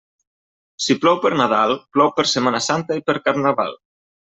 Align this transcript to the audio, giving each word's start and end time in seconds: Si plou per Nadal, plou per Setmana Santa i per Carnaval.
Si 0.85 0.95
plou 1.03 1.21
per 1.27 1.31
Nadal, 1.43 1.75
plou 1.99 2.13
per 2.19 2.29
Setmana 2.33 2.65
Santa 2.73 3.03
i 3.03 3.09
per 3.11 3.21
Carnaval. 3.31 3.83